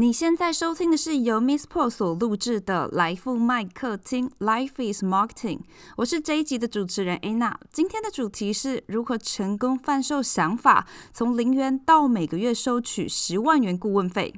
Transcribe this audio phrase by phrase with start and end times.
[0.00, 5.58] 你现在收听的是由 Miss Po 所录制的来富麦客厅 Life is Marketing，
[5.96, 7.52] 我是这一集的主持人 Anna。
[7.72, 14.32] 今天的主题是如何成功贩售想法，从零元到每个月收取十万元顾问费。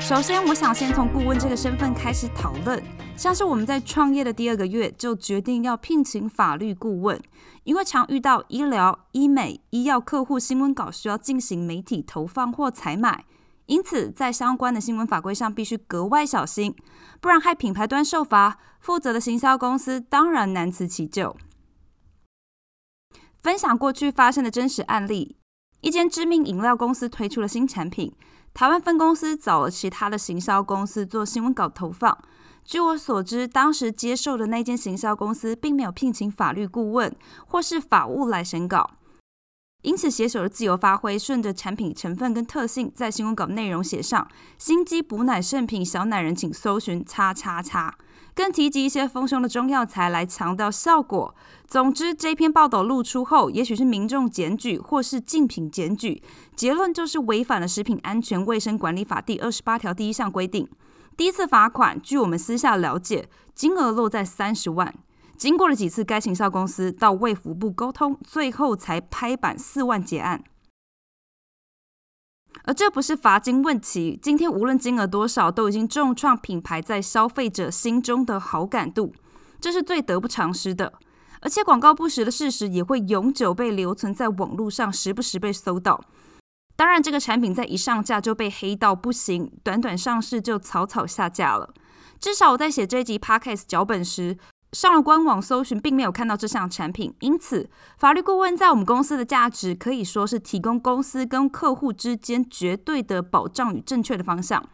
[0.00, 2.82] 首先，我想先从顾问这个身份开始讨论。
[3.16, 7.20] 像是我们在创业的第二个月就决定要聘请法律顾问，
[7.62, 13.24] 因为常遇到医疗、医美、医药客户新闻稿需要进行媒体投放或采买，
[13.66, 16.74] 因此在相关的新闻法规上必须格外小心，
[17.20, 21.36] 不然害品牌端受罚，负责的行销公司当然难辞其咎。
[23.42, 25.36] 分享过去发生的真实案例：
[25.80, 28.12] 一间知名饮料公司推出了新产品。
[28.52, 32.16] 台湾分公司找了其他的行销公司做新闻稿投放。
[32.64, 37.14] 据我所知，当时接受的那间行销公司并没有聘请法律顾问
[37.46, 38.92] 或是法务来审稿，
[39.82, 47.94] 因此写手的自由发挥，顺着产品成分跟特性，在新闻稿内容写上“心肌补奶圣品小奶人，请搜寻叉叉叉”，
[48.34, 51.34] 更提及一些丰胸的中药材来强调效果。
[51.68, 56.22] 总之，这篇报道露出后，也许是民众检举，或是竞品检举，
[56.56, 60.66] 结论就是违反了《食品安全卫生管理法》第二十八条第一项规定。
[61.16, 64.92] 第一次罚款，据我们私下了解，金额落在三十万。
[65.36, 70.42] 经过了几次该行销公司到卫福部沟通，最后才拍板四万结案。
[72.64, 79.12] 而这不是罚金问题，今天无论金额多少，都已经重创品牌在消费者心中的好感度，
[79.60, 80.94] 这是最得不偿失的。
[81.40, 86.00] 而且广告不实的事实也会永久被留存在网络上，时不时被搜到。
[86.76, 91.72] 当然，这个产品在一上架就被黑到不行，短短上市就草草下架了。
[92.18, 94.36] 至少我在写这一集 podcast 脚本时，
[94.72, 97.14] 上了官网搜寻，并没有看到这项产品。
[97.20, 104.64] 因此，法律顾问在我们公司的价值可以说是提供公司跟客户之间绝对的保障与正确的方向。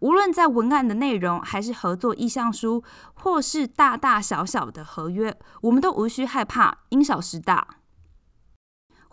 [0.00, 2.82] 无论在文案的内容，还是合作意向书，
[3.14, 7.64] 或是大大小小的合约，我们都无需害怕因小失大。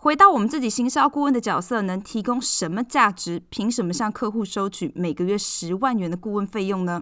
[0.02, 3.40] 回到我们自己行销顾问的角色，能提供什么价值？
[3.50, 7.00] 凭什么向客户收取每个月十万元的顾问费用呢？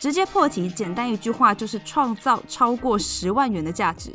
[0.00, 4.10] 直接破题，简单一句话就是创造超过十万元的价值。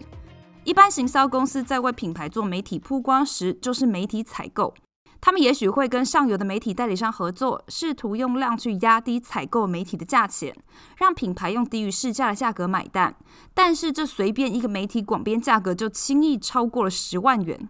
[0.63, 4.73] 一般行销公司在为品牌做媒体曝光时，就是媒体采购。
[5.21, 10.55] 他们也许会跟上游的媒体代理商合作，试图用量去压低采购媒体的价钱，
[10.97, 13.15] 让品牌用低于市价的价格买单。
[13.53, 17.67] 但是这随便一个媒体广编价格就轻易超过了十万元。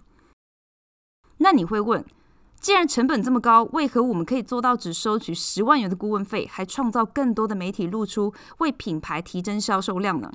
[1.37, 2.05] 那你会问，
[2.59, 10.31] 既然成本这么高，为何我们可以做到只收取十万元的顾问费，还创造更多的媒体露出，为品牌提升销售量呢？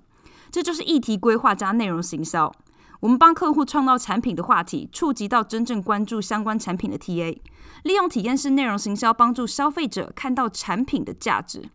[0.50, 2.52] 这就是议题规划加内容行销。
[3.00, 7.38] 我们帮客户创造产品的话题，触及到真正关注相关产品的 TA，
[7.82, 11.68] 利用体验式内容行销帮助消费者看到产品的价值。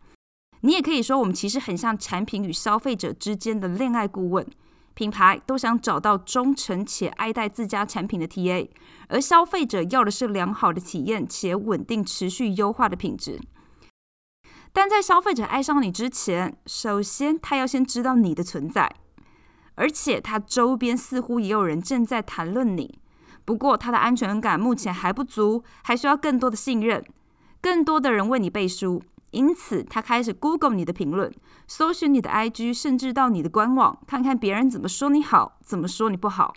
[0.62, 4.46] 你也可以说，我们其实很像产品与消费者之间的恋爱顾问。
[4.92, 8.68] 品牌都想找到忠诚且爱戴自家产品的 TA，
[9.08, 13.40] 而消费者要的是良好的体验且稳定持续优化的品质。
[14.72, 18.94] 但在消费者爱上你之前，首先他要先知道你的存在。
[19.80, 22.98] 而且他周边似乎也有人正在谈论你，
[23.46, 27.02] 不过他的安全感目前还不足，还需要更多的信任，
[27.62, 29.02] 更多的人为你背书。
[29.30, 31.32] 因此，他开始 Google 你的评论，
[31.66, 36.52] 搜寻你的 IG，甚至到你的官网，看看别人怎么说你好，怎么说你不好。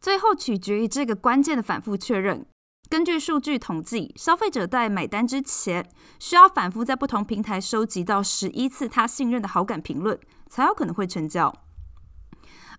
[0.00, 2.44] 最后取决于这个关键的反复确认。
[2.88, 5.88] 根据数据统计，消费者在买单之前，
[6.18, 10.18] 需要反复在不同平台收集到十一次他信任的好感评论，
[10.48, 11.54] 才有可能会成交。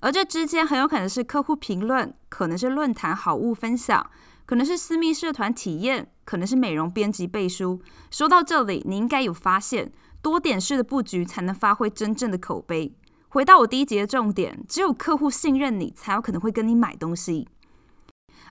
[0.01, 4.09] 而这之间很有可能是客户评论，可能是论坛好物分享，
[4.45, 7.81] 可能是私密社团体验，可能是美容编辑背书。
[8.11, 9.91] 说到这里，你应该有发现，
[10.22, 12.95] 多点式的布局才能发挥真正的口碑。
[13.29, 17.48] 回到我第一节的重点，只有客户信任你，才有可能会跟你买东西。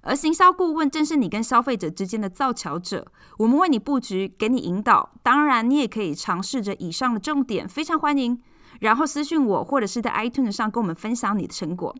[0.02, 3.06] 而行销顾问正是你跟消费者之间的造桥者，
[3.38, 5.14] 我们为你布局，给你引导。
[5.22, 8.42] 当然，你也可以尝试着以上的重点，非常欢迎。
[8.80, 11.94] 然后私信我，或者是在 iTunes 上跟我们分享你的成果。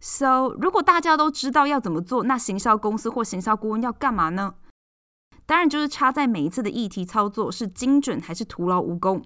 [0.00, 4.54] So，如果大家都知道要怎么做，那行销公司或行销顾问要干嘛呢？
[5.46, 9.22] 当然就是差在每一次的议题操作是精准还是徒劳无功。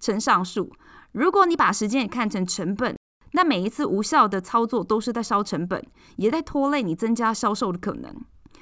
[0.00, 0.72] 呈上述，
[1.12, 2.96] 如果你把时间也看成成本，
[3.32, 5.84] 那每一次无效的操作都是在烧成本，
[6.16, 8.14] 也在拖累你增加销售的可能。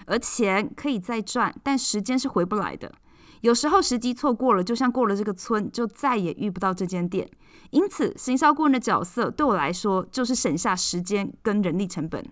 [0.07, 2.93] 而钱可以再赚，但时间是回不来的。
[3.41, 7.29] 有时候时机错过了，就像过了这个村，就再也遇不到这间店。
[7.71, 12.25] 因此，行销顾问的角色对我来说，就是省下时间跟人力成本。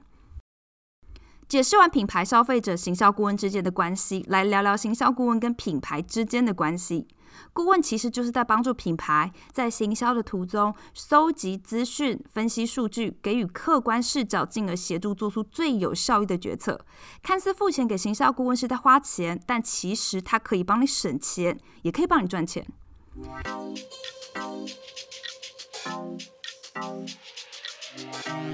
[1.48, 7.06] 解释完品牌、消费者、行销顾问之间的关系，来聊聊行销顾问跟品牌之间的关系。
[7.52, 16.80] 顾问其实就是在帮助品牌在行销的途中收集资讯、分析数据，给予客观视角，进而协助做出最有效益的决策。
[17.22, 22.66] 看似付钱给行销顾问是在花钱，但其实他可以帮你省钱，也可以帮你赚钱。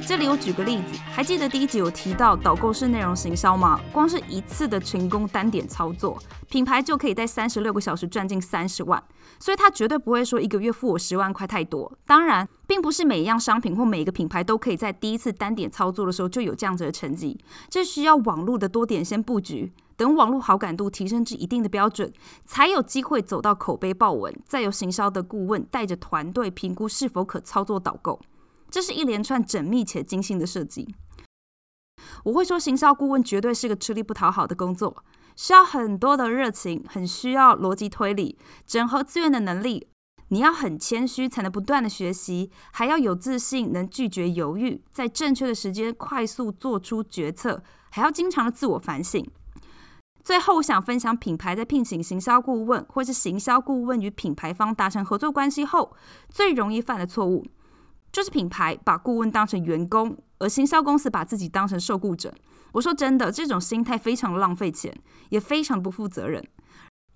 [0.06, 3.80] 这里我举个例子，还记得第一集有提到导购式内容行销吗？
[3.92, 9.02] 光是一次的成功单点操作，品牌就可以在三十六个小时赚进三十万，
[9.38, 11.90] 所以他绝对不会说一个月付我十万块太多。
[12.04, 17.38] 当然，并不是每一样商品或每一个品牌都可以在第一次单点操作的时候就有这样子的成绩，
[17.70, 22.12] 这需要网络的多点先布局，等网络好感度提升至一定的标准，
[22.44, 28.20] 才有机会走到口碑爆文，再由行销的顾问带着团队评估是否可操作导购。
[28.72, 30.94] 这是一连串缜密且精心的设计。
[32.24, 35.04] 我会说，行销顾问绝对是个吃力不讨好的工作，
[35.36, 39.88] 需要很多的热情，很需要逻辑推理、整合资源的能力。
[40.28, 49.28] 你要很谦虚，才能不断的学习，还要有自信，能拒绝犹豫，在正确的时间快速做出决策，还要经常的自我反省。
[50.25, 55.94] 最后，我想分享品牌在聘请行销顾问，或是行销顾问与品牌方达成合作关系后，
[56.30, 57.44] 最容易犯的错误。
[58.12, 62.35] 就是品牌把顾问当成员工，而行销公司把自己当成受雇者。
[62.73, 64.94] 我说真的，这种心态非常浪费钱，
[65.31, 66.47] 也非常不负责任。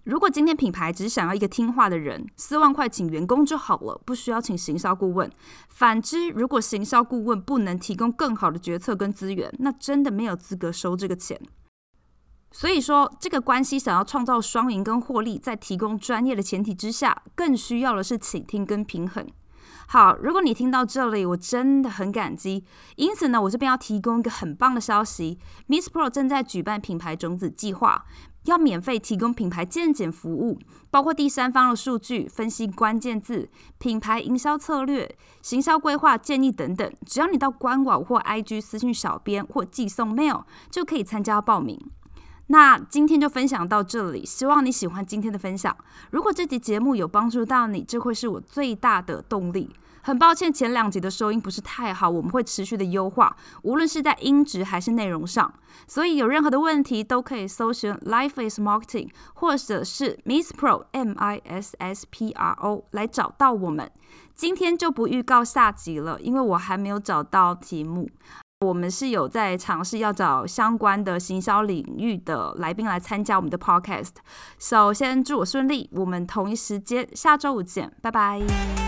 [0.05, 5.31] 如果今天品牌只想要一个听话的人，四万块请员工就好了，不需要请行销顾问。
[5.69, 11.41] 反之，如果行销顾问不能提供更好的决策跟资源，那真的没有资格收这个钱。
[12.53, 19.27] 所以说，这个关系想要创造双赢跟获利，在提供专业的前提之下，更需要的是倾听跟平衡。
[19.89, 22.65] 好，如果你听到这里，我真的很感激。
[22.97, 25.39] 因此呢，我这边要提供一个很棒的消息
[25.69, 28.05] ：Miss Pro 正在举办品牌种子计划，
[28.47, 30.59] 要免费提供品牌鉴检服务，
[30.91, 33.49] 包括第三方的数据分析、关键字、
[33.79, 36.93] 品牌营销策略、行销规划建议等等。
[37.07, 41.81] 只要你到官网或 IG 私信小编或寄送 mail，就可以参加报名。
[42.49, 45.77] 那今天就分享到这里，希望你喜欢今天的分享。
[46.11, 49.71] 如果这集节目有帮助到你，这会是我最大的动力。
[50.03, 55.53] 很抱歉前两集的收音不是太好，我们会持续的优化，无论是在音质还是内容上。
[55.89, 63.91] 所以有任何的问题都可以搜寻 Life is Marketing，或者是 Miss Pro M I S S P R O 来找到我们。
[64.37, 68.09] 今天就不预告下集了，因为我还没有找到题目。
[68.65, 74.15] 我们是有在尝试要找相关的行销领域的来宾来参加我们的 podcast。
[74.59, 78.86] 首先祝我顺利，我们同一时间下周五见，拜拜。